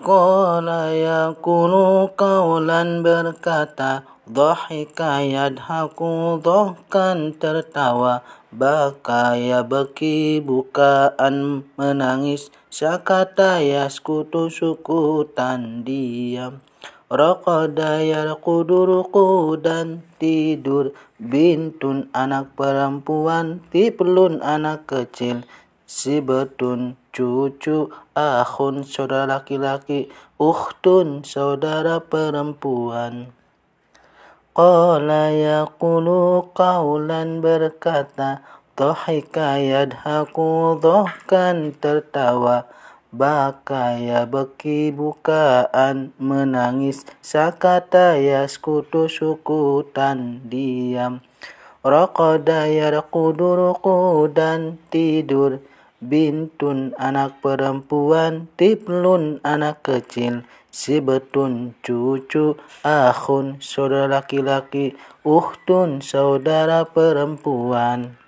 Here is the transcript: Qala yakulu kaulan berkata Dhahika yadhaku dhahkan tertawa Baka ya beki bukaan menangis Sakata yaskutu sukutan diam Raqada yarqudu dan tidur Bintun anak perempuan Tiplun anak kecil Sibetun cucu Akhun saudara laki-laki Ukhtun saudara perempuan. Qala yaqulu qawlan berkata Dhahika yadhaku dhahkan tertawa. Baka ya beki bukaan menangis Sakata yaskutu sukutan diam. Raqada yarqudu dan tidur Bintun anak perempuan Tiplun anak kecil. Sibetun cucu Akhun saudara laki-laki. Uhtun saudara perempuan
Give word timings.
Qala 0.00 0.96
yakulu 0.96 2.08
kaulan 2.16 3.04
berkata 3.04 4.00
Dhahika 4.24 5.20
yadhaku 5.20 6.40
dhahkan 6.40 7.36
tertawa 7.36 8.24
Baka 8.48 9.36
ya 9.36 9.60
beki 9.60 10.40
bukaan 10.40 11.68
menangis 11.76 12.48
Sakata 12.72 13.60
yaskutu 13.60 14.48
sukutan 14.48 15.84
diam 15.84 16.64
Raqada 17.12 18.00
yarqudu 18.00 19.04
dan 19.60 20.00
tidur 20.16 20.96
Bintun 21.20 22.08
anak 22.16 22.56
perempuan 22.56 23.60
Tiplun 23.68 24.40
anak 24.40 24.88
kecil 24.88 25.44
Sibetun 25.90 26.94
cucu 27.10 27.90
Akhun 28.14 28.86
saudara 28.86 29.42
laki-laki 29.42 30.06
Ukhtun 30.38 31.26
saudara 31.26 31.98
perempuan. 31.98 33.34
Qala 34.54 35.34
yaqulu 35.34 36.46
qawlan 36.54 37.42
berkata 37.42 38.38
Dhahika 38.78 39.58
yadhaku 39.58 40.78
dhahkan 40.78 41.74
tertawa. 41.82 42.70
Baka 43.10 43.98
ya 43.98 44.30
beki 44.30 44.94
bukaan 44.94 46.14
menangis 46.22 47.02
Sakata 47.18 48.14
yaskutu 48.14 49.10
sukutan 49.10 50.38
diam. 50.46 51.18
Raqada 51.82 52.70
yarqudu 52.70 54.30
dan 54.30 54.78
tidur 54.94 55.58
Bintun 56.00 56.96
anak 56.96 57.44
perempuan 57.44 58.48
Tiplun 58.56 59.40
anak 59.44 59.84
kecil. 59.84 60.48
Sibetun 60.72 61.76
cucu 61.84 62.56
Akhun 62.80 63.60
saudara 63.60 64.20
laki-laki. 64.20 64.96
Uhtun 65.24 66.00
saudara 66.00 66.88
perempuan 66.88 68.19